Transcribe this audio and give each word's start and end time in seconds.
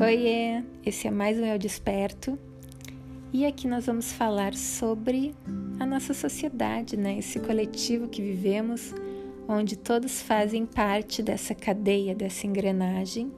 Oiê, 0.00 0.62
esse 0.86 1.08
é 1.08 1.10
mais 1.10 1.40
um 1.40 1.44
Eu 1.44 1.58
Desperto 1.58 2.38
e 3.32 3.44
aqui 3.44 3.66
nós 3.66 3.86
vamos 3.86 4.12
falar 4.12 4.54
sobre 4.54 5.34
a 5.80 5.84
nossa 5.84 6.14
sociedade, 6.14 6.96
né? 6.96 7.18
Esse 7.18 7.40
coletivo 7.40 8.06
que 8.06 8.22
vivemos, 8.22 8.94
onde 9.48 9.76
todos 9.76 10.22
fazem 10.22 10.64
parte 10.64 11.20
dessa 11.20 11.52
cadeia, 11.52 12.14
dessa 12.14 12.46
engrenagem 12.46 13.32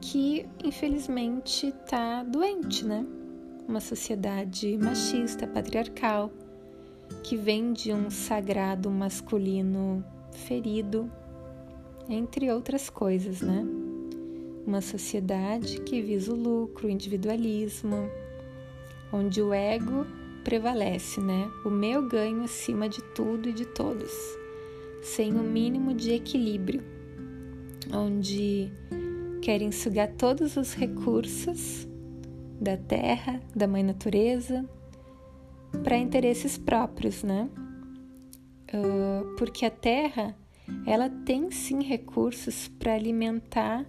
que 0.00 0.46
infelizmente 0.64 1.66
está 1.66 2.24
doente, 2.24 2.86
né? 2.86 3.04
Uma 3.68 3.80
sociedade 3.80 4.78
machista, 4.78 5.46
patriarcal, 5.46 6.32
que 7.22 7.36
vem 7.36 7.74
de 7.74 7.92
um 7.92 8.08
sagrado 8.08 8.90
masculino 8.90 10.02
ferido, 10.32 11.12
entre 12.08 12.50
outras 12.50 12.88
coisas, 12.88 13.42
né? 13.42 13.81
Uma 14.66 14.80
sociedade 14.80 15.80
que 15.80 16.00
visa 16.00 16.32
o 16.32 16.36
lucro, 16.36 16.86
o 16.86 16.90
individualismo, 16.90 18.08
onde 19.12 19.42
o 19.42 19.52
ego 19.52 20.06
prevalece, 20.44 21.20
né? 21.20 21.50
O 21.64 21.70
meu 21.70 22.06
ganho 22.06 22.42
acima 22.42 22.88
de 22.88 23.02
tudo 23.14 23.48
e 23.48 23.52
de 23.52 23.66
todos, 23.66 24.12
sem 25.02 25.32
o 25.32 25.42
mínimo 25.42 25.94
de 25.94 26.12
equilíbrio, 26.12 26.82
onde 27.92 28.70
querem 29.40 29.72
sugar 29.72 30.08
todos 30.12 30.56
os 30.56 30.74
recursos 30.74 31.86
da 32.60 32.76
terra, 32.76 33.40
da 33.54 33.66
mãe 33.66 33.82
natureza, 33.82 34.64
para 35.82 35.96
interesses 35.96 36.56
próprios, 36.56 37.22
né? 37.22 37.48
Uh, 38.72 39.34
porque 39.36 39.66
a 39.66 39.70
terra, 39.70 40.36
ela 40.86 41.10
tem 41.10 41.50
sim 41.50 41.82
recursos 41.82 42.68
para 42.68 42.94
alimentar 42.94 43.84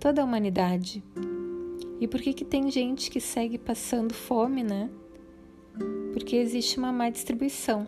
toda 0.00 0.22
a 0.22 0.24
humanidade. 0.24 1.04
E 2.00 2.08
por 2.08 2.20
que, 2.22 2.32
que 2.32 2.44
tem 2.44 2.70
gente 2.70 3.10
que 3.10 3.20
segue 3.20 3.58
passando 3.58 4.14
fome, 4.14 4.64
né? 4.64 4.88
Porque 6.14 6.36
existe 6.36 6.78
uma 6.78 6.90
má 6.90 7.10
distribuição. 7.10 7.86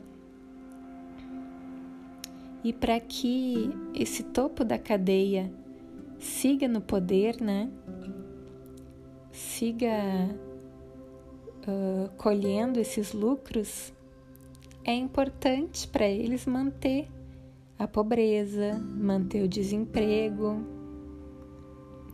E 2.63 2.73
para 2.73 3.01
que 3.01 3.71
esse 3.95 4.23
topo 4.25 4.63
da 4.63 4.79
cadeia 4.79 5.51
siga 6.19 6.69
no 6.69 6.83
poder, 6.83 7.41
né? 7.41 7.71
Siga 9.33 9.89
uh, 11.67 12.11
colhendo 12.19 12.79
esses 12.79 13.15
lucros, 13.15 13.91
é 14.85 14.93
importante 14.93 15.89
para 15.89 16.07
eles 16.07 16.45
manter 16.45 17.09
a 17.79 17.89
pobreza, 17.89 18.79
manter 18.79 19.43
o 19.43 19.49
desemprego, 19.49 20.82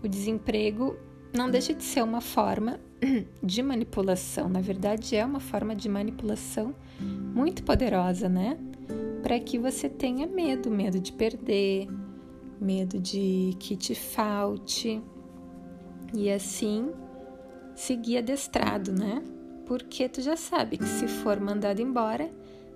o 0.02 0.08
desemprego 0.08 0.96
não 1.34 1.50
deixa 1.50 1.74
de 1.74 1.82
ser 1.82 2.02
uma 2.02 2.20
forma 2.20 2.80
de 3.42 3.62
manipulação, 3.62 4.48
na 4.48 4.60
verdade, 4.60 5.16
é 5.16 5.24
uma 5.24 5.40
forma 5.40 5.74
de 5.74 5.88
manipulação 5.88 6.74
muito 7.00 7.62
poderosa, 7.62 8.28
né? 8.28 8.58
Para 9.22 9.38
que 9.38 9.58
você 9.58 9.88
tenha 9.88 10.26
medo, 10.26 10.70
medo 10.70 10.98
de 10.98 11.12
perder, 11.12 11.88
medo 12.60 12.98
de 12.98 13.54
que 13.58 13.76
te 13.76 13.94
falte 13.94 15.02
e 16.14 16.30
assim 16.30 16.90
seguir 17.74 18.18
adestrado, 18.18 18.92
né? 18.92 19.22
Porque 19.66 20.08
tu 20.08 20.20
já 20.20 20.36
sabe 20.36 20.78
que 20.78 20.86
se 20.86 21.06
for 21.06 21.38
mandado 21.38 21.80
embora, 21.80 22.30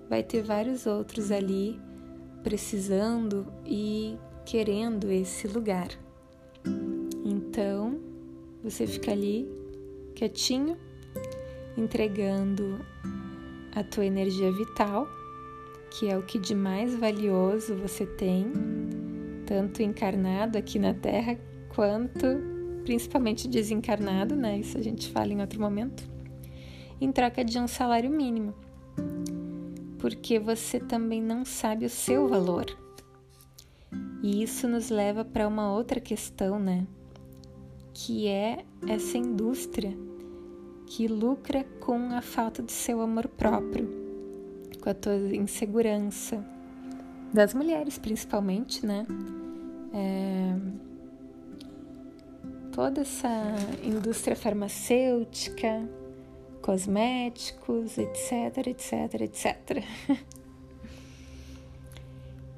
vai 0.09 0.21
ter 0.21 0.43
vários 0.43 0.85
outros 0.85 1.31
ali 1.31 1.79
precisando 2.43 3.47
e 3.65 4.17
querendo 4.45 5.11
esse 5.11 5.47
lugar. 5.47 5.87
Você 8.63 8.87
fica 8.87 9.11
ali 9.11 9.45
quietinho, 10.15 10.77
entregando 11.75 12.79
a 13.75 13.83
tua 13.83 14.05
energia 14.05 14.51
vital, 14.51 15.05
que 15.91 16.09
é 16.09 16.17
o 16.17 16.23
que 16.23 16.39
de 16.39 16.55
mais 16.55 16.95
valioso 16.95 17.75
você 17.75 18.05
tem, 18.05 18.51
tanto 19.45 19.83
encarnado 19.83 20.57
aqui 20.57 20.79
na 20.79 20.93
Terra 20.93 21.37
quanto 21.75 22.25
principalmente 22.83 23.47
desencarnado, 23.47 24.35
né? 24.35 24.59
Isso 24.59 24.77
a 24.77 24.81
gente 24.81 25.11
fala 25.11 25.33
em 25.33 25.41
outro 25.41 25.59
momento. 25.59 26.03
Em 27.01 27.11
troca 27.11 27.43
de 27.43 27.59
um 27.59 27.67
salário 27.67 28.09
mínimo. 28.09 28.53
Porque 29.99 30.39
você 30.39 30.79
também 30.79 31.21
não 31.21 31.43
sabe 31.43 31.85
o 31.85 31.89
seu 31.89 32.27
valor. 32.27 32.65
E 34.21 34.41
isso 34.41 34.67
nos 34.67 34.89
leva 34.89 35.25
para 35.25 35.47
uma 35.47 35.73
outra 35.73 35.99
questão, 35.99 36.59
né? 36.59 36.87
Que 37.93 38.27
é 38.27 38.65
essa 38.87 39.17
indústria 39.17 39.95
que 40.85 41.07
lucra 41.07 41.63
com 41.79 42.11
a 42.13 42.21
falta 42.21 42.61
do 42.61 42.71
seu 42.71 43.01
amor 43.01 43.27
próprio, 43.27 43.89
com 44.81 44.89
a 44.89 44.93
tua 44.93 45.15
insegurança, 45.35 46.43
das 47.33 47.53
mulheres 47.53 47.97
principalmente, 47.97 48.85
né? 48.85 49.05
É... 49.93 50.83
Toda 52.71 53.01
essa 53.01 53.29
indústria 53.83 54.35
farmacêutica, 54.35 55.87
cosméticos, 56.61 57.97
etc, 57.99 58.67
etc, 58.67 59.21
etc. 59.21 59.83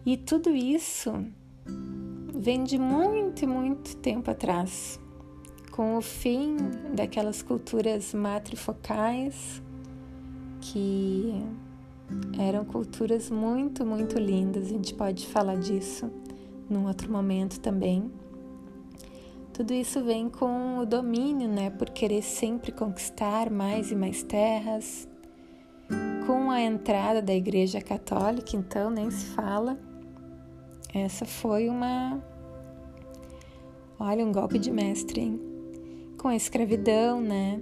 e 0.06 0.16
tudo 0.16 0.56
isso 0.56 1.12
vem 2.34 2.64
de 2.64 2.78
muito 2.78 3.48
muito 3.48 3.98
tempo 3.98 4.32
atrás 4.32 5.00
com 5.76 5.98
o 5.98 6.02
fim 6.02 6.56
daquelas 6.96 7.42
culturas 7.42 8.14
matrifocais 8.14 9.62
que 10.62 11.44
eram 12.40 12.64
culturas 12.64 13.30
muito, 13.30 13.86
muito 13.86 14.18
lindas. 14.18 14.68
A 14.68 14.70
gente 14.70 14.94
pode 14.94 15.28
falar 15.28 15.58
disso 15.58 16.10
num 16.70 16.88
outro 16.88 17.12
momento 17.12 17.60
também. 17.60 18.10
Tudo 19.52 19.74
isso 19.74 20.02
vem 20.02 20.30
com 20.30 20.80
o 20.80 20.86
domínio, 20.86 21.50
né, 21.50 21.70
por 21.70 21.90
querer 21.90 22.22
sempre 22.22 22.72
conquistar 22.72 23.50
mais 23.50 23.92
e 23.92 23.96
mais 23.96 24.24
terras. 24.24 25.10
Com 26.26 26.52
a 26.52 26.62
entrada 26.62 27.22
da 27.22 27.36
Igreja 27.36 27.82
Católica, 27.82 28.56
então 28.56 28.90
nem 28.90 29.12
se 29.12 29.26
fala. 29.26 29.78
Essa 30.94 31.26
foi 31.26 31.68
uma 31.68 32.24
Olha, 34.00 34.26
um 34.26 34.32
golpe 34.32 34.58
de 34.58 34.72
mestre, 34.72 35.22
hein? 35.22 35.55
Com 36.26 36.30
a 36.30 36.36
escravidão, 36.36 37.22
né? 37.22 37.62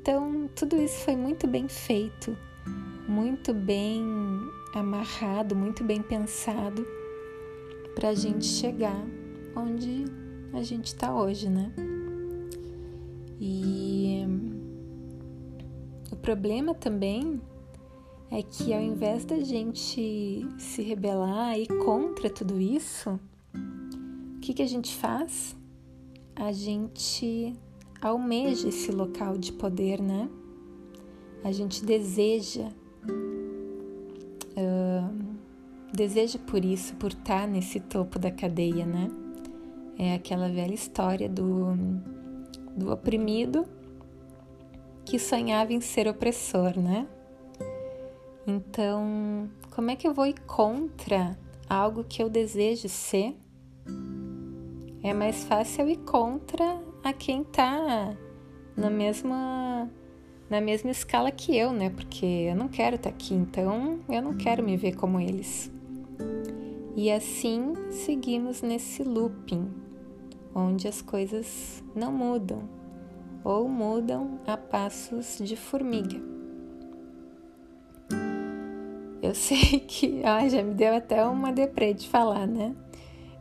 Então, 0.00 0.50
tudo 0.56 0.74
isso 0.74 1.04
foi 1.04 1.14
muito 1.14 1.46
bem 1.46 1.68
feito, 1.68 2.36
muito 3.06 3.54
bem 3.54 4.04
amarrado, 4.74 5.54
muito 5.54 5.84
bem 5.84 6.02
pensado 6.02 6.84
para 7.94 8.08
a 8.08 8.14
gente 8.14 8.44
chegar 8.44 9.00
onde 9.54 10.04
a 10.52 10.64
gente 10.64 10.86
está 10.86 11.14
hoje, 11.14 11.48
né? 11.48 11.72
E 13.40 14.24
o 16.10 16.16
problema 16.16 16.74
também 16.74 17.40
é 18.32 18.42
que 18.42 18.74
ao 18.74 18.82
invés 18.82 19.24
da 19.24 19.38
gente 19.38 20.44
se 20.58 20.82
rebelar 20.82 21.56
e 21.56 21.68
contra 21.68 22.28
tudo 22.28 22.60
isso, 22.60 23.10
o 23.54 24.40
que, 24.40 24.54
que 24.54 24.62
a 24.62 24.66
gente 24.66 24.92
faz? 24.96 25.56
A 26.34 26.50
gente 26.50 27.56
almeja 28.02 28.68
esse 28.68 28.90
local 28.90 29.38
de 29.38 29.52
poder, 29.52 30.00
né? 30.00 30.28
A 31.44 31.52
gente 31.52 31.84
deseja, 31.84 32.68
uh, 34.56 35.36
deseja 35.92 36.38
por 36.38 36.64
isso, 36.64 36.94
por 36.96 37.12
estar 37.12 37.46
nesse 37.46 37.78
topo 37.80 38.18
da 38.18 38.30
cadeia, 38.30 38.84
né? 38.84 39.08
É 39.98 40.14
aquela 40.14 40.48
velha 40.48 40.74
história 40.74 41.28
do, 41.28 41.74
do 42.76 42.92
oprimido 42.92 43.66
que 45.04 45.18
sonhava 45.18 45.72
em 45.72 45.80
ser 45.80 46.08
opressor, 46.08 46.78
né? 46.78 47.06
Então, 48.46 49.48
como 49.70 49.90
é 49.90 49.96
que 49.96 50.06
eu 50.06 50.14
vou 50.14 50.26
ir 50.26 50.40
contra 50.40 51.38
algo 51.68 52.04
que 52.04 52.22
eu 52.22 52.28
desejo 52.28 52.88
ser? 52.88 53.36
É 55.02 55.12
mais 55.12 55.44
fácil 55.44 55.82
eu 55.82 55.90
ir 55.90 55.98
contra 55.98 56.80
a 57.02 57.12
quem 57.12 57.44
tá 57.44 58.16
na 58.76 58.90
mesma 58.90 59.90
na 60.48 60.60
mesma 60.60 60.90
escala 60.90 61.30
que 61.30 61.56
eu, 61.56 61.72
né? 61.72 61.88
Porque 61.88 62.26
eu 62.26 62.54
não 62.54 62.68
quero 62.68 62.96
estar 62.96 63.08
tá 63.08 63.16
aqui, 63.16 63.34
então 63.34 64.00
eu 64.08 64.20
não 64.20 64.34
quero 64.34 64.62
me 64.62 64.76
ver 64.76 64.94
como 64.94 65.18
eles. 65.18 65.72
E 66.94 67.10
assim 67.10 67.72
seguimos 67.90 68.60
nesse 68.60 69.02
looping, 69.02 69.72
onde 70.54 70.86
as 70.86 71.00
coisas 71.00 71.82
não 71.94 72.12
mudam 72.12 72.68
ou 73.42 73.66
mudam 73.66 74.38
a 74.46 74.56
passos 74.58 75.38
de 75.38 75.56
formiga. 75.56 76.20
Eu 79.22 79.34
sei 79.34 79.80
que, 79.88 80.22
ai, 80.22 80.50
já 80.50 80.62
me 80.62 80.74
deu 80.74 80.94
até 80.94 81.24
uma 81.24 81.50
deprê 81.50 81.94
de 81.94 82.06
falar, 82.08 82.46
né? 82.46 82.74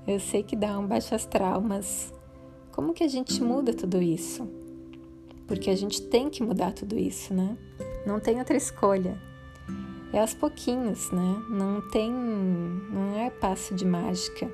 Eu 0.08 0.20
sei 0.20 0.44
que 0.44 0.56
dá 0.56 0.80
um 0.80 0.88
baixo 0.88 1.14
astral, 1.14 1.60
mas 1.60 2.14
como 2.72 2.94
que 2.94 3.04
a 3.04 3.08
gente 3.08 3.44
muda 3.44 3.74
tudo 3.74 4.02
isso? 4.02 4.48
Porque 5.48 5.70
a 5.70 5.76
gente 5.76 6.02
tem 6.02 6.30
que 6.30 6.42
mudar 6.42 6.72
tudo 6.72 6.98
isso, 6.98 7.34
né? 7.34 7.58
Não 8.06 8.20
tem 8.20 8.40
outra 8.40 8.56
escolha. 8.56 9.20
É 10.14 10.20
aos 10.20 10.34
pouquinhos, 10.34 11.12
né? 11.12 11.44
Não 11.50 11.82
tem. 11.90 12.12
Não 12.12 13.18
é 13.18 13.30
passo 13.30 13.76
de 13.76 13.86
mágica. 13.86 14.52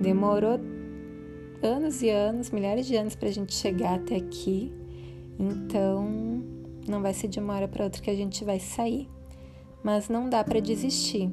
Demorou 0.00 0.60
anos 1.62 2.02
e 2.02 2.10
anos, 2.10 2.50
milhares 2.50 2.86
de 2.86 2.96
anos 2.96 3.14
para 3.14 3.28
a 3.28 3.32
gente 3.32 3.54
chegar 3.54 3.94
até 3.94 4.16
aqui. 4.16 4.72
Então, 5.38 6.42
não 6.88 7.02
vai 7.02 7.12
ser 7.12 7.28
de 7.28 7.38
uma 7.38 7.54
hora 7.54 7.68
para 7.68 7.84
outra 7.84 8.00
que 8.00 8.10
a 8.10 8.14
gente 8.14 8.44
vai 8.44 8.58
sair. 8.58 9.08
Mas 9.82 10.08
não 10.08 10.28
dá 10.28 10.42
para 10.42 10.60
desistir. 10.60 11.30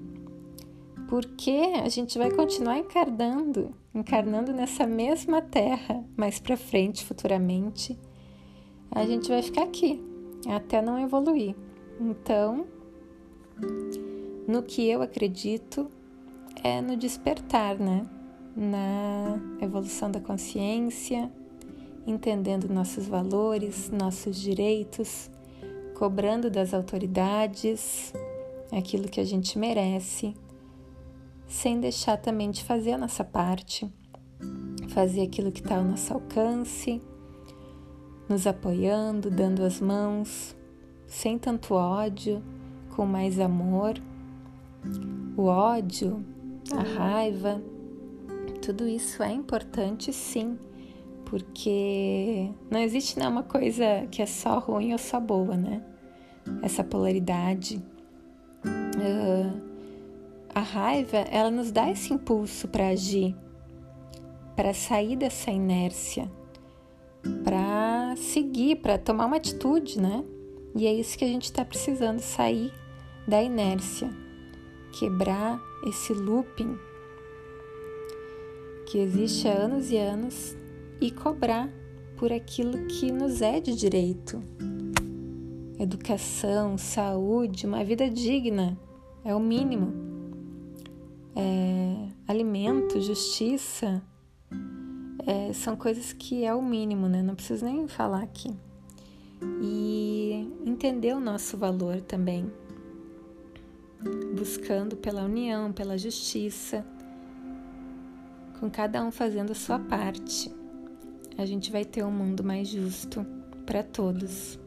Porque 1.10 1.74
a 1.84 1.90
gente 1.90 2.18
vai 2.18 2.32
continuar 2.32 2.78
encarnando, 2.78 3.74
encarnando 3.94 4.52
nessa 4.52 4.88
mesma 4.88 5.42
terra 5.42 6.04
mais 6.18 6.40
para 6.40 6.58
frente, 6.58 7.06
futuramente. 7.06 7.98
A 8.92 9.06
gente 9.06 9.30
vai 9.30 9.42
ficar 9.42 9.64
aqui 9.64 10.02
até 10.48 10.82
não 10.82 11.00
evoluir. 11.00 11.56
Então, 12.00 12.66
no 14.48 14.64
que 14.64 14.88
eu 14.90 15.02
acredito 15.02 15.90
é 16.64 16.82
no 16.82 16.96
despertar, 16.96 17.78
né? 17.78 18.06
Na 18.56 19.40
evolução 19.62 20.12
da 20.12 20.20
consciência, 20.20 21.32
entendendo 22.06 22.72
nossos 22.72 23.08
valores, 23.08 23.90
nossos 23.90 24.40
direitos, 24.40 25.30
cobrando 25.96 26.50
das 26.50 26.74
autoridades 26.74 28.14
aquilo 28.72 29.08
que 29.08 29.20
a 29.20 29.24
gente 29.24 29.58
merece, 29.58 30.36
sem 31.54 31.80
deixar 31.80 32.18
também 32.18 32.50
de 32.50 32.64
fazer 32.64 32.94
a 32.94 32.98
nossa 32.98 33.24
parte, 33.24 33.88
fazer 34.90 35.22
aquilo 35.22 35.52
que 35.52 35.62
está 35.62 35.78
ao 35.78 35.84
nosso 35.84 36.12
alcance, 36.12 37.00
nos 38.28 38.48
apoiando, 38.48 39.30
dando 39.30 39.64
as 39.64 39.80
mãos, 39.80 40.58
sem 41.06 41.38
tanto 41.38 41.76
ódio, 41.76 42.44
com 42.96 43.06
mais 43.06 43.40
amor. 43.40 43.94
O 45.38 45.44
ódio, 45.44 46.26
a 46.76 46.82
raiva, 46.82 47.62
tudo 48.60 48.88
isso 48.88 49.22
é 49.22 49.32
importante 49.32 50.12
sim, 50.12 50.58
porque 51.24 52.50
não 52.70 52.80
existe 52.80 53.18
nenhuma 53.20 53.44
coisa 53.44 54.08
que 54.10 54.24
é 54.24 54.26
só 54.26 54.58
ruim 54.58 54.92
ou 54.92 54.98
só 54.98 55.20
boa, 55.20 55.56
né? 55.56 55.84
Essa 56.64 56.84
polaridade. 56.84 57.78
Uh, 58.66 59.63
a 60.54 60.60
raiva, 60.60 61.18
ela 61.18 61.50
nos 61.50 61.72
dá 61.72 61.90
esse 61.90 62.14
impulso 62.14 62.68
para 62.68 62.90
agir, 62.90 63.36
para 64.56 64.74
sair 64.74 65.16
dessa 65.16 65.50
inércia, 65.50 66.30
para 67.44 68.16
seguir, 68.18 68.78
para 68.78 68.98
tomar 68.98 69.26
uma 69.26 69.38
atitude, 69.38 70.00
né? 70.00 70.24
E 70.76 70.86
é 70.86 70.94
isso 70.94 71.18
que 71.18 71.26
a 71.26 71.28
gente 71.28 71.46
está 71.46 71.64
precisando 71.66 72.20
sair 72.20 72.72
da 73.28 73.42
inércia, 73.42 74.10
quebrar 75.00 75.60
esse 75.88 76.14
looping 76.14 76.78
que 78.88 79.00
existe 79.00 79.48
há 79.48 79.54
anos 79.54 79.90
e 79.90 79.98
anos 79.98 80.56
e 81.02 81.10
cobrar 81.10 81.70
por 82.18 82.32
aquilo 82.32 82.86
que 82.86 83.12
nos 83.12 83.42
é 83.42 83.60
de 83.60 83.76
direito. 83.76 84.42
Educação, 85.80 86.78
saúde, 86.78 87.66
uma 87.66 87.84
vida 87.84 88.10
digna 88.10 88.78
é 89.26 89.34
o 89.34 89.40
mínimo. 89.40 90.03
É, 91.36 92.08
alimento, 92.28 93.02
justiça, 93.02 94.02
é, 95.26 95.54
são 95.54 95.76
coisas 95.76 96.14
que 96.14 96.44
é 96.44 96.54
o 96.54 96.62
mínimo, 96.62 97.08
né? 97.08 97.22
Não 97.22 97.36
preciso 97.36 97.66
nem 97.66 97.88
falar 97.88 98.24
aqui. 98.24 98.54
E 99.62 100.52
entender 100.66 101.14
o 101.14 101.20
nosso 101.20 101.58
valor 101.58 102.02
também, 102.02 102.52
buscando 104.36 104.96
pela 104.96 105.24
união, 105.24 105.72
pela 105.72 105.98
justiça, 105.98 106.86
com 108.60 108.70
cada 108.70 109.04
um 109.04 109.12
fazendo 109.12 109.52
a 109.52 109.56
sua 109.56 109.80
parte. 109.80 110.54
A 111.38 111.46
gente 111.46 111.72
vai 111.72 111.84
ter 111.84 112.04
um 112.04 112.12
mundo 112.12 112.44
mais 112.44 112.68
justo 112.68 113.26
para 113.66 113.84
todos. 113.84 114.60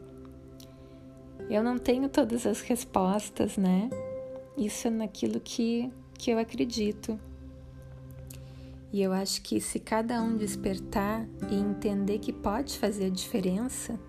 Eu 1.49 1.63
não 1.63 1.77
tenho 1.77 2.09
todas 2.09 2.45
as 2.45 2.61
respostas, 2.61 3.57
né? 3.57 3.89
Isso 4.57 4.87
é 4.87 4.91
naquilo 4.91 5.39
que, 5.39 5.91
que 6.17 6.31
eu 6.31 6.39
acredito. 6.39 7.19
E 8.91 9.01
eu 9.01 9.11
acho 9.11 9.41
que 9.41 9.59
se 9.59 9.79
cada 9.79 10.21
um 10.21 10.37
despertar 10.37 11.27
e 11.49 11.55
entender 11.55 12.19
que 12.19 12.31
pode 12.31 12.77
fazer 12.77 13.05
a 13.05 13.09
diferença, 13.09 13.99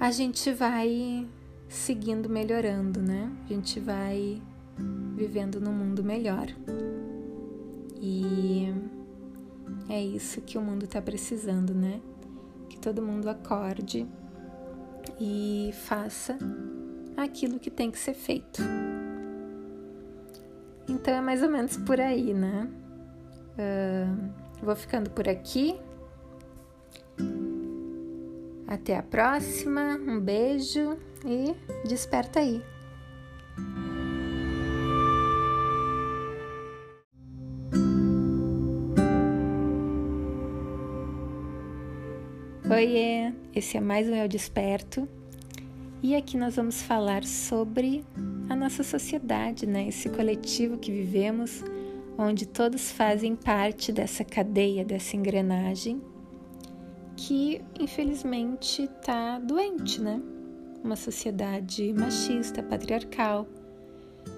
a 0.00 0.10
gente 0.10 0.52
vai 0.52 1.26
seguindo 1.68 2.28
melhorando, 2.28 3.00
né? 3.00 3.30
A 3.44 3.48
gente 3.52 3.78
vai 3.78 4.40
vivendo 5.14 5.60
num 5.60 5.72
mundo 5.72 6.02
melhor. 6.02 6.46
E 8.00 8.72
é 9.88 10.02
isso 10.02 10.40
que 10.40 10.58
o 10.58 10.62
mundo 10.62 10.84
está 10.84 11.00
precisando, 11.00 11.74
né? 11.74 12.00
Que 12.68 12.78
todo 12.78 13.02
mundo 13.02 13.28
acorde 13.28 14.06
e 15.20 15.70
faça 15.86 16.38
aquilo 17.16 17.58
que 17.58 17.70
tem 17.70 17.90
que 17.90 17.98
ser 17.98 18.14
feito. 18.14 18.62
Então 20.88 21.14
é 21.14 21.20
mais 21.20 21.42
ou 21.42 21.50
menos 21.50 21.76
por 21.76 22.00
aí, 22.00 22.34
né? 22.34 22.68
Uh, 23.58 24.30
vou 24.62 24.76
ficando 24.76 25.10
por 25.10 25.28
aqui. 25.28 25.78
Até 28.66 28.96
a 28.96 29.02
próxima, 29.02 29.98
um 30.06 30.20
beijo 30.20 30.96
e 31.24 31.54
desperta 31.86 32.40
aí. 32.40 32.62
Oiê, 42.70 43.32
esse 43.54 43.76
é 43.76 43.80
mais 43.80 44.08
um 44.08 44.14
Eu 44.14 44.26
Desperto 44.26 45.08
e 46.02 46.16
aqui 46.16 46.36
nós 46.36 46.56
vamos 46.56 46.82
falar 46.82 47.22
sobre 47.24 48.04
a 48.48 48.56
nossa 48.56 48.82
sociedade, 48.82 49.66
né? 49.66 49.88
Esse 49.88 50.08
coletivo 50.08 50.78
que 50.78 50.92
vivemos 50.92 51.62
onde 52.16 52.46
todos 52.46 52.90
fazem 52.90 53.34
parte 53.34 53.92
dessa 53.92 54.24
cadeia, 54.24 54.84
dessa 54.84 55.16
engrenagem 55.16 56.00
que 57.16 57.60
infelizmente 57.78 58.82
está 58.82 59.38
doente, 59.38 60.00
né? 60.00 60.20
Uma 60.82 60.96
sociedade 60.96 61.92
machista, 61.92 62.62
patriarcal, 62.62 63.46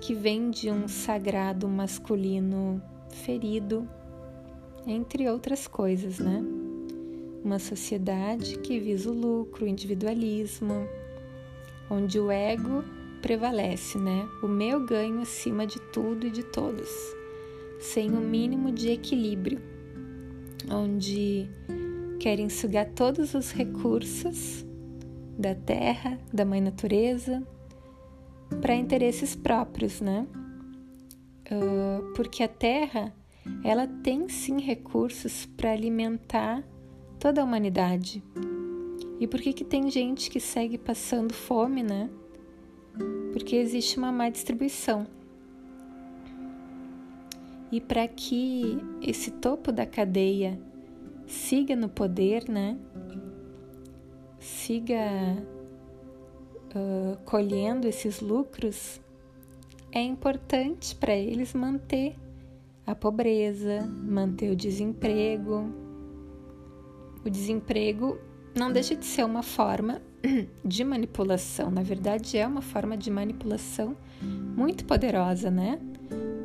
que 0.00 0.14
vem 0.14 0.50
de 0.50 0.70
um 0.70 0.86
sagrado 0.86 1.66
masculino 1.68 2.80
ferido, 3.08 3.88
entre 4.86 5.28
outras 5.28 5.66
coisas, 5.66 6.18
né? 6.18 6.44
Uma 7.42 7.58
sociedade 7.58 8.58
que 8.58 8.78
visa 8.78 9.10
o 9.10 9.14
lucro, 9.14 9.64
o 9.64 9.68
individualismo, 9.68 10.86
onde 11.90 12.20
o 12.20 12.30
ego 12.30 12.84
prevalece, 13.26 13.99
né? 13.99 14.28
O 14.40 14.47
meu 14.47 14.87
ganho 14.87 15.21
acima 15.21 15.66
de 15.66 15.80
tudo 15.80 16.28
e 16.28 16.30
de 16.30 16.45
todos 16.45 16.88
sem 17.80 18.09
o 18.12 18.18
um 18.18 18.21
mínimo 18.21 18.71
de 18.71 18.88
equilíbrio, 18.88 19.61
onde 20.71 21.50
querem 22.21 22.49
sugar 22.49 22.87
todos 22.95 23.35
os 23.35 23.50
recursos 23.50 24.64
da 25.37 25.56
terra, 25.56 26.21
da 26.33 26.45
mãe 26.45 26.61
natureza, 26.61 27.45
para 28.62 28.76
interesses 28.76 29.35
próprios, 29.35 30.00
né? 30.00 30.25
Uh, 31.50 32.12
porque 32.14 32.45
a 32.45 32.49
terra, 32.49 33.12
ela 33.64 33.88
tem 33.88 34.28
sim 34.28 34.61
recursos 34.61 35.47
para 35.47 35.73
alimentar 35.73 36.62
toda 37.18 37.40
a 37.40 37.45
humanidade. 37.45 38.23
E 39.18 39.26
por 39.26 39.40
que, 39.40 39.52
que 39.52 39.64
tem 39.64 39.90
gente 39.90 40.30
que 40.30 40.38
segue 40.38 40.78
passando 40.78 41.35
fome, 41.35 41.83
né? 41.83 42.09
Porque 43.32 43.56
existe 43.56 43.98
uma 43.98 44.10
má 44.10 44.28
distribuição. 44.28 45.06
E 47.70 47.80
para 47.80 48.06
que 48.06 48.78
esse 49.02 49.30
topo 49.30 49.72
da 49.72 49.84
cadeia 49.84 50.58
siga 51.26 51.74
no 51.74 51.88
poder, 51.88 52.48
né? 52.48 52.78
Siga 54.38 54.96
uh, 56.74 57.16
colhendo 57.24 57.88
esses 57.88 58.20
lucros, 58.20 59.00
é 59.92 60.00
importante 60.00 60.94
para 60.94 61.14
eles 61.14 61.54
manter 61.54 62.14
a 62.86 62.94
pobreza, 62.94 63.82
manter 63.82 64.50
o 64.50 64.56
desemprego. 64.56 65.64
O 67.24 67.30
desemprego 67.30 68.18
não 68.54 68.70
deixa 68.70 68.94
de 68.94 69.04
ser 69.04 69.24
uma 69.24 69.42
forma 69.42 70.00
de 70.64 70.85
manipulação, 70.85 71.71
na 71.71 71.83
verdade, 71.83 72.37
é 72.37 72.47
uma 72.47 72.62
forma 72.62 72.97
de 72.97 73.11
manipulação 73.11 73.97
muito 74.56 74.85
poderosa, 74.85 75.50
né? 75.50 75.78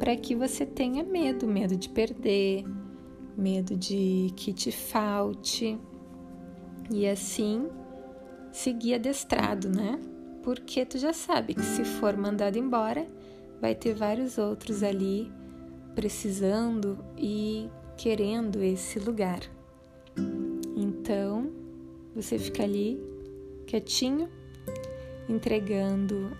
para 0.02 0.16
que 0.16 0.34
você 0.34 0.66
tenha 0.66 1.04
medo, 1.04 1.48
medo 1.48 1.78
de 1.78 1.88
perder, 1.88 2.66
medo 3.38 3.78
de 3.78 4.34
que 4.36 4.52
te 4.52 4.72
falte 4.72 5.78
e 6.90 7.08
assim 7.08 7.70
seguir 8.52 8.96
adestrado, 8.96 9.70
né? 9.70 10.00
Porque 10.42 10.84
tu 10.88 10.98
já 10.98 11.14
sabe 11.14 11.54
que 11.54 11.62
se 11.62 11.86
for 11.86 12.18
mandado 12.18 12.58
embora, 12.58 13.06
vai 13.62 13.76
ter 13.76 13.94
vários 13.94 14.40
outros 14.40 14.82
ali 14.82 15.32
precisando 15.94 16.98
e 17.16 17.70
querendo 17.96 18.64
esse 18.64 18.98
lugar. 18.98 19.42
Então, 20.76 21.52
você 22.16 22.40
fica 22.40 22.64
ali 22.64 23.00
quietinho, 23.66 24.30
entregando 25.28 26.32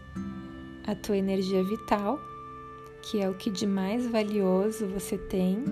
a 0.86 0.96
tua 0.96 1.18
energia 1.18 1.64
vital, 1.64 2.20
que 3.02 3.22
é 3.22 3.30
o 3.30 3.34
que 3.34 3.50
de 3.50 3.66
mais 3.66 4.08
valioso 4.08 4.88
você 4.88 5.18
tem, 5.18 5.64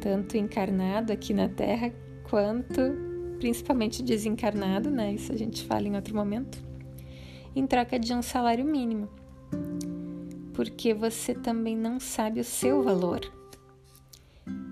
tanto 0.00 0.36
encarnado 0.36 1.12
aqui 1.12 1.32
na 1.32 1.48
Terra 1.48 1.92
quanto 2.28 2.80
principalmente 3.38 4.02
desencarnado, 4.02 4.90
né? 4.90 5.12
Isso 5.12 5.32
a 5.32 5.36
gente 5.36 5.64
fala 5.64 5.86
em 5.86 5.96
outro 5.96 6.14
momento, 6.14 6.62
em 7.54 7.66
troca 7.66 7.98
de 7.98 8.12
um 8.12 8.22
salário 8.22 8.64
mínimo. 8.64 9.08
Porque 10.52 10.94
você 10.94 11.34
também 11.34 11.76
não 11.76 11.98
sabe 11.98 12.40
o 12.40 12.44
seu 12.44 12.82
valor. 12.82 13.20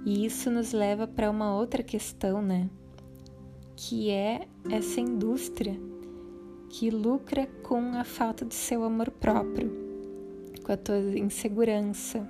E 0.04 0.24
isso 0.24 0.50
nos 0.50 0.72
leva 0.72 1.06
para 1.06 1.30
uma 1.30 1.54
outra 1.54 1.82
questão, 1.82 2.40
né? 2.40 2.68
Que 3.92 4.08
é 4.08 4.48
essa 4.70 5.02
indústria 5.02 5.78
que 6.70 6.88
lucra 6.88 7.46
com 7.62 7.94
a 7.94 8.04
falta 8.04 8.42
do 8.42 8.54
seu 8.54 8.84
amor 8.84 9.10
próprio, 9.10 9.70
com 10.64 10.72
a 10.72 10.78
tua 10.78 10.96
insegurança, 10.96 12.26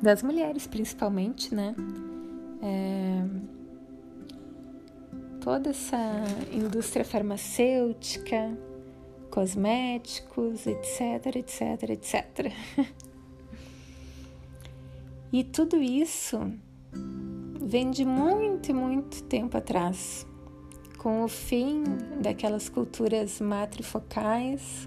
das 0.00 0.22
mulheres 0.22 0.68
principalmente, 0.68 1.52
né? 1.52 1.74
É... 2.62 3.24
Toda 5.40 5.70
essa 5.70 5.98
indústria 6.52 7.04
farmacêutica, 7.04 8.56
cosméticos, 9.32 10.64
etc, 10.64 11.34
etc, 11.34 11.90
etc. 11.90 12.52
e 15.32 15.42
tudo 15.42 15.78
isso 15.78 16.38
vem 17.60 17.90
de 17.90 18.04
muito, 18.04 18.72
muito 18.72 19.24
tempo 19.24 19.56
atrás 19.56 20.27
com 21.08 21.24
o 21.24 21.28
fim 21.28 21.84
daquelas 22.20 22.68
culturas 22.68 23.40
matrifocais 23.40 24.86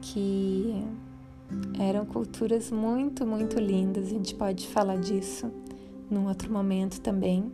que 0.00 0.84
eram 1.78 2.04
culturas 2.04 2.72
muito, 2.72 3.24
muito 3.24 3.56
lindas. 3.60 4.08
A 4.08 4.10
gente 4.10 4.34
pode 4.34 4.66
falar 4.66 4.96
disso 4.96 5.48
num 6.10 6.26
outro 6.26 6.52
momento 6.52 7.00
também. 7.00 7.52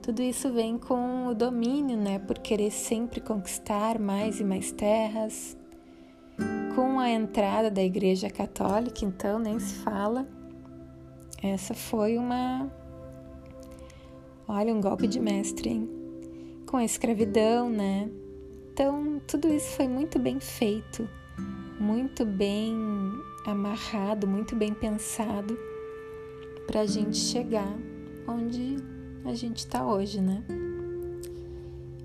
Tudo 0.00 0.22
isso 0.22 0.52
vem 0.52 0.78
com 0.78 1.26
o 1.26 1.34
domínio, 1.34 1.96
né, 1.96 2.20
por 2.20 2.38
querer 2.38 2.70
sempre 2.70 3.18
conquistar 3.20 3.98
mais 3.98 4.38
e 4.38 4.44
mais 4.44 4.70
terras. 4.70 5.58
Com 6.76 7.00
a 7.00 7.10
entrada 7.10 7.72
da 7.72 7.82
Igreja 7.82 8.30
Católica, 8.30 9.04
então 9.04 9.40
nem 9.40 9.58
se 9.58 9.74
fala. 9.82 10.28
Essa 11.42 11.74
foi 11.74 12.16
uma 12.16 12.70
Olha, 14.46 14.72
um 14.72 14.80
golpe 14.80 15.08
de 15.08 15.18
mestre, 15.18 15.70
hein? 15.70 15.99
Com 16.70 16.76
a 16.76 16.84
escravidão, 16.84 17.68
né? 17.68 18.08
Então, 18.72 19.20
tudo 19.26 19.48
isso 19.48 19.70
foi 19.72 19.88
muito 19.88 20.20
bem 20.20 20.38
feito, 20.38 21.08
muito 21.80 22.24
bem 22.24 22.76
amarrado, 23.44 24.24
muito 24.24 24.54
bem 24.54 24.72
pensado 24.72 25.58
para 26.68 26.82
a 26.82 26.86
gente 26.86 27.16
chegar 27.16 27.76
onde 28.28 28.76
a 29.24 29.34
gente 29.34 29.58
está 29.58 29.84
hoje, 29.84 30.20
né? 30.20 30.44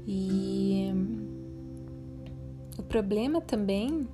E 0.08 0.92
o 2.80 2.82
problema 2.82 3.42
também 3.42 4.08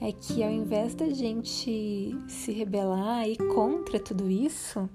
é 0.00 0.12
que 0.12 0.42
ao 0.42 0.50
invés 0.50 0.94
da 0.94 1.10
gente 1.10 2.16
se 2.26 2.52
rebelar 2.52 3.28
e 3.28 3.36
contra 3.36 4.00
tudo 4.00 4.30
isso, 4.30 4.88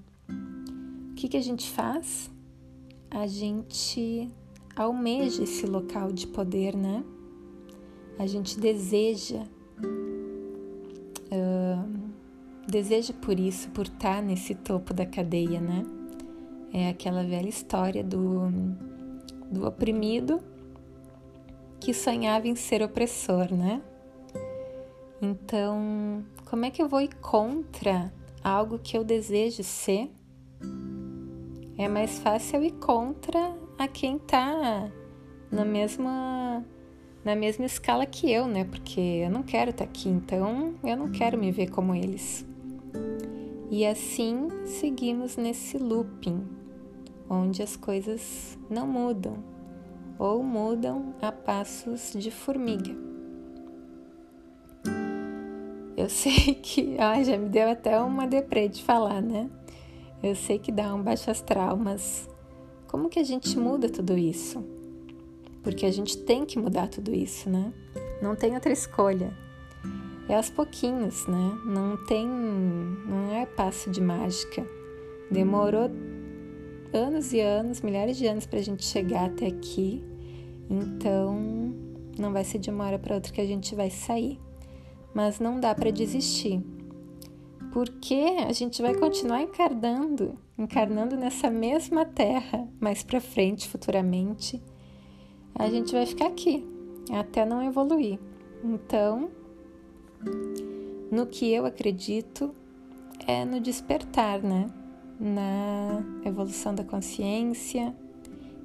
o 1.11 1.13
que, 1.13 1.27
que 1.27 1.37
a 1.37 1.43
gente 1.43 1.69
faz? 1.69 2.31
A 3.11 3.27
gente 3.27 4.31
almeja 4.75 5.43
esse 5.43 5.65
local 5.65 6.11
de 6.11 6.27
poder, 6.27 6.75
né? 6.75 7.03
A 8.17 8.25
gente 8.27 8.59
deseja, 8.59 9.43
uh, 11.31 11.89
deseja 12.67 13.13
por 13.13 13.39
isso, 13.39 13.69
por 13.69 13.85
estar 13.85 14.21
nesse 14.21 14.55
topo 14.55 14.93
da 14.93 15.05
cadeia, 15.05 15.59
né? 15.59 15.83
É 16.71 16.89
aquela 16.89 17.23
velha 17.23 17.49
história 17.49 18.03
do, 18.03 18.49
do 19.51 19.67
oprimido 19.67 20.41
que 21.79 21.93
sonhava 21.93 22.47
em 22.47 22.55
ser 22.55 22.81
opressor, 22.81 23.53
né? 23.53 23.81
Então, 25.21 26.23
como 26.45 26.65
é 26.65 26.71
que 26.71 26.81
eu 26.81 26.87
vou 26.87 27.01
ir 27.01 27.13
contra 27.15 28.13
algo 28.43 28.79
que 28.79 28.97
eu 28.97 29.03
desejo 29.03 29.63
ser? 29.63 30.09
É 31.77 31.87
mais 31.87 32.19
fácil 32.19 32.57
eu 32.57 32.63
ir 32.65 32.73
contra 32.73 33.62
a 33.77 33.87
quem 33.87 34.17
tá 34.17 34.89
na 35.51 35.65
mesma 35.65 36.63
na 37.23 37.35
mesma 37.35 37.65
escala 37.65 38.05
que 38.05 38.29
eu, 38.29 38.47
né? 38.47 38.65
Porque 38.65 38.99
eu 38.99 39.29
não 39.29 39.43
quero 39.43 39.71
estar 39.71 39.85
tá 39.85 39.89
aqui, 39.89 40.09
então 40.09 40.75
eu 40.83 40.97
não 40.97 41.09
quero 41.09 41.37
me 41.37 41.51
ver 41.51 41.69
como 41.69 41.95
eles. 41.95 42.45
E 43.71 43.85
assim 43.85 44.49
seguimos 44.65 45.37
nesse 45.37 45.77
looping, 45.77 46.45
onde 47.29 47.63
as 47.63 47.75
coisas 47.75 48.57
não 48.69 48.85
mudam 48.85 49.37
ou 50.19 50.43
mudam 50.43 51.13
a 51.21 51.31
passos 51.31 52.13
de 52.13 52.29
formiga. 52.29 52.93
Eu 55.95 56.09
sei 56.09 56.55
que, 56.55 56.97
ah, 56.99 57.23
já 57.23 57.37
me 57.37 57.49
deu 57.49 57.69
até 57.69 57.99
uma 57.99 58.27
deprê 58.27 58.67
de 58.67 58.83
falar, 58.83 59.21
né? 59.21 59.49
Eu 60.21 60.35
sei 60.35 60.59
que 60.59 60.71
dá 60.71 60.93
um 60.93 61.01
baixo 61.01 61.31
astral, 61.31 61.77
mas 61.77 62.29
como 62.93 63.09
que 63.09 63.17
a 63.17 63.23
gente 63.23 63.57
muda 63.57 63.89
tudo 63.89 64.15
isso? 64.15 64.63
Porque 65.63 65.83
a 65.83 65.91
gente 65.91 66.15
tem 66.15 66.45
que 66.45 66.59
mudar 66.59 66.87
tudo 66.87 67.11
isso, 67.11 67.49
né? 67.49 67.73
Não 68.21 68.35
tem 68.35 68.53
outra 68.53 68.71
escolha. 68.71 69.35
É 70.29 70.35
aos 70.35 70.51
pouquinhos, 70.51 71.25
né? 71.25 71.57
Não 71.65 71.97
tem. 72.05 72.27
Não 72.27 73.33
é 73.33 73.47
passo 73.47 73.89
de 73.89 73.99
mágica. 73.99 74.63
Demorou 75.31 75.89
anos 76.93 77.33
e 77.33 77.39
anos, 77.39 77.81
milhares 77.81 78.15
de 78.15 78.27
anos 78.27 78.45
para 78.45 78.59
a 78.59 78.63
gente 78.63 78.85
chegar 78.85 79.25
até 79.25 79.47
aqui. 79.47 80.03
Então, 80.69 81.73
não 82.15 82.31
vai 82.31 82.43
ser 82.43 82.59
de 82.59 82.69
uma 82.69 82.85
hora 82.85 82.99
para 82.99 83.15
outra 83.15 83.33
que 83.33 83.41
a 83.41 83.47
gente 83.47 83.73
vai 83.73 83.89
sair. 83.89 84.39
Mas 85.15 85.39
não 85.39 85.59
dá 85.59 85.73
para 85.73 85.89
desistir 85.89 86.63
porque 87.73 88.37
a 88.47 88.53
gente 88.53 88.83
vai 88.83 88.93
continuar 88.93 89.41
encarnando, 89.41 90.37
encarnando 90.55 91.17
nessa 91.17 91.49
mesma 91.49 92.05
terra 92.05 92.67
mais 92.79 93.01
para 93.01 93.19
frente, 93.19 93.67
futuramente. 93.67 94.61
A 95.55 95.67
gente 95.67 95.91
vai 95.91 96.05
ficar 96.05 96.27
aqui 96.27 96.63
até 97.11 97.43
não 97.43 97.63
evoluir. 97.63 98.19
Então, 98.63 99.31
no 101.11 101.25
que 101.25 101.51
eu 101.51 101.65
acredito 101.65 102.53
é 103.25 103.43
no 103.43 103.59
despertar, 103.59 104.43
né? 104.43 104.67
Na 105.19 106.03
evolução 106.23 106.75
da 106.75 106.83
consciência, 106.83 107.95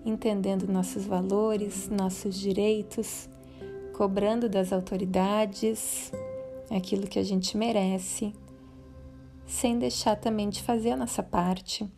entendendo 0.05 0.71
nossos 0.71 1.07
valores, 1.07 1.89
nossos 1.89 2.39
direitos, 2.39 3.27
cobrando 3.95 4.51
das 4.51 4.71
autoridades 4.71 6.13
aquilo 6.71 7.07
que 7.07 7.19
a 7.19 7.25
gente 7.25 7.57
merece 7.57 8.35
sem 9.49 9.79
deixar 9.79 10.15
também 10.15 10.51
de 10.51 10.63
fazer 10.63 10.91
a 10.91 10.97
nossa 10.97 11.23
parte, 11.23 11.91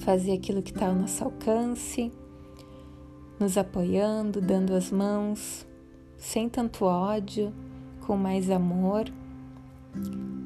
fazer 0.00 0.32
aquilo 0.32 0.62
que 0.62 0.70
está 0.70 0.88
ao 0.88 0.94
nosso 0.94 1.24
alcance, 1.24 2.12
nos 3.40 3.56
apoiando, 3.56 4.42
dando 4.42 4.74
as 4.74 4.92
mãos, 4.92 5.66
sem 6.18 6.50
tanto 6.50 6.84
ódio, 6.84 7.52
com 8.06 8.14
mais 8.14 8.50
amor. 8.50 9.06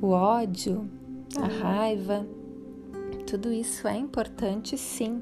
O 0.00 0.10
ódio, 0.10 0.88
a 1.36 1.46
raiva, 1.46 2.24
tudo 3.26 3.52
isso 3.52 3.88
é 3.88 3.96
importante 3.96 4.78
sim, 4.78 5.20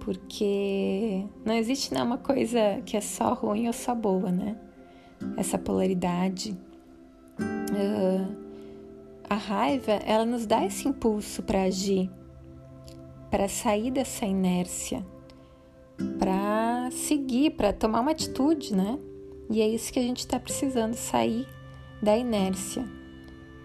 porque 0.00 1.26
não 1.44 1.52
existe 1.54 1.92
nenhuma 1.92 2.16
coisa 2.16 2.80
que 2.86 2.96
é 2.96 3.00
só 3.02 3.34
ruim 3.34 3.66
ou 3.66 3.74
só 3.74 3.94
boa, 3.94 4.32
né? 4.32 4.58
Essa 5.36 5.58
polaridade. 5.58 6.58
Uh, 7.38 8.43
a 9.28 9.34
raiva, 9.34 9.92
ela 9.92 10.24
nos 10.24 10.46
dá 10.46 10.64
esse 10.64 10.86
impulso 10.88 11.42
para 11.42 11.62
agir, 11.62 12.10
para 13.30 13.48
sair 13.48 13.90
dessa 13.90 14.24
inércia, 14.26 15.04
para 16.18 16.90
seguir, 16.90 17.50
para 17.50 17.72
tomar 17.72 18.00
uma 18.00 18.10
atitude, 18.10 18.74
né? 18.74 18.98
E 19.50 19.60
é 19.60 19.68
isso 19.68 19.92
que 19.92 19.98
a 19.98 20.02
gente 20.02 20.20
está 20.20 20.38
precisando 20.38 20.94
sair 20.94 21.46
da 22.02 22.16
inércia, 22.16 22.84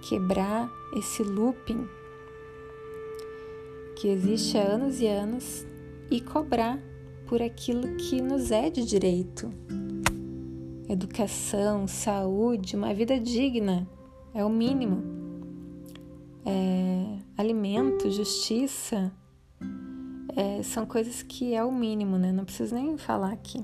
quebrar 0.08 0.70
esse 0.96 1.24
looping 1.24 1.88
que 3.96 4.08
existe 4.08 4.58
há 4.58 4.62
anos 4.62 5.02
e 5.02 5.08
anos 5.08 5.66
e 6.10 6.22
cobrar 6.22 6.80
por 7.28 7.42
aquilo 7.42 7.96
que 7.96 8.22
nos 8.22 8.50
é 8.50 8.70
de 8.70 8.84
direito. 8.86 9.52
Educação, 10.88 11.88
saúde, 11.88 12.76
uma 12.76 12.94
vida 12.94 13.20
digna 13.20 13.88
é 14.34 14.44
o 14.44 14.50
mínimo. 14.50 15.19
É, 16.52 17.20
alimento, 17.38 18.10
justiça, 18.10 19.12
é, 20.36 20.64
são 20.64 20.84
coisas 20.84 21.22
que 21.22 21.54
é 21.54 21.64
o 21.64 21.72
mínimo, 21.72 22.18
né? 22.18 22.32
Não 22.32 22.44
preciso 22.44 22.74
nem 22.74 22.98
falar 22.98 23.32
aqui. 23.32 23.64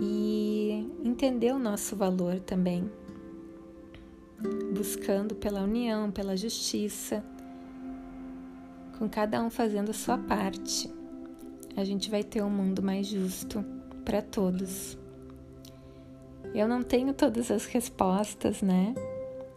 E 0.00 0.90
entender 1.04 1.52
o 1.52 1.58
nosso 1.58 1.94
valor 1.94 2.40
também, 2.40 2.90
buscando 4.74 5.36
pela 5.36 5.62
união, 5.62 6.10
pela 6.10 6.36
justiça, 6.36 7.22
com 8.98 9.08
cada 9.08 9.40
um 9.40 9.48
fazendo 9.48 9.90
a 9.90 9.94
sua 9.94 10.18
parte. 10.18 10.92
A 11.76 11.84
gente 11.84 12.10
vai 12.10 12.24
ter 12.24 12.42
um 12.42 12.50
mundo 12.50 12.82
mais 12.82 13.06
justo 13.06 13.64
para 14.04 14.20
todos. 14.20 14.98
Eu 16.52 16.66
não 16.66 16.82
tenho 16.82 17.14
todas 17.14 17.52
as 17.52 17.66
respostas, 17.66 18.62
né? 18.62 18.94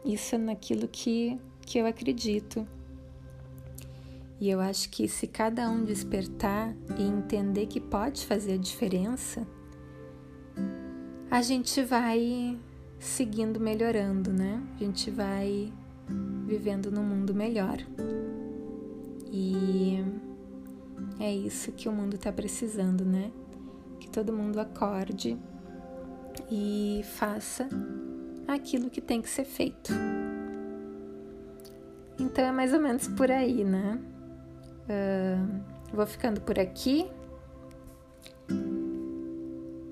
Isso 0.05 0.35
é 0.35 0.37
naquilo 0.37 0.87
que, 0.87 1.39
que 1.71 1.77
eu 1.77 1.85
acredito. 1.85 2.67
E 4.41 4.49
eu 4.49 4.59
acho 4.59 4.89
que 4.89 5.07
se 5.07 5.25
cada 5.25 5.69
um 5.69 5.85
despertar 5.85 6.75
e 6.99 7.03
entender 7.03 7.67
que 7.67 7.79
pode 7.79 8.25
fazer 8.25 8.55
a 8.55 8.57
diferença, 8.57 9.47
a 11.29 11.41
gente 11.41 11.81
vai 11.81 12.59
seguindo 12.99 13.57
melhorando, 13.57 14.33
né? 14.33 14.61
A 14.75 14.83
gente 14.83 15.09
vai 15.09 15.71
vivendo 16.45 16.91
num 16.91 17.05
mundo 17.05 17.33
melhor. 17.33 17.77
E 19.31 20.03
é 21.21 21.33
isso 21.33 21.71
que 21.71 21.87
o 21.87 21.91
mundo 21.93 22.15
está 22.15 22.33
precisando, 22.33 23.05
né? 23.05 23.31
Que 23.97 24.09
todo 24.09 24.33
mundo 24.33 24.59
acorde 24.59 25.37
e 26.51 27.01
faça 27.17 27.69
aquilo 28.45 28.89
que 28.89 28.99
tem 28.99 29.21
que 29.21 29.29
ser 29.29 29.45
feito. 29.45 29.93
Então 32.21 32.45
é 32.45 32.51
mais 32.51 32.71
ou 32.71 32.79
menos 32.79 33.07
por 33.07 33.31
aí, 33.31 33.63
né? 33.63 33.99
Uh, 34.85 35.61
vou 35.91 36.05
ficando 36.05 36.39
por 36.39 36.59
aqui. 36.59 37.09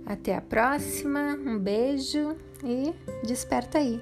Até 0.05 0.36
a 0.36 0.41
próxima, 0.41 1.36
um 1.36 1.57
beijo 1.57 2.36
e 2.63 2.93
desperta 3.25 3.79
aí. 3.79 4.00